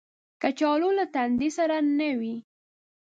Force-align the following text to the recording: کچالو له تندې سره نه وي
کچالو 0.41 0.89
له 0.97 1.05
تندې 1.13 1.49
سره 1.57 1.75
نه 1.99 2.09
وي 2.19 2.35